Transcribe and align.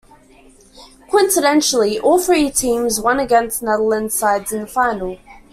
Coincidentally, 1.11 1.99
all 1.99 2.17
three 2.19 2.49
teams 2.49 2.99
won 2.99 3.19
against 3.19 3.61
Netherlands 3.61 4.15
sides 4.15 4.51
in 4.51 4.61
the 4.61 4.65
final. 4.65 5.19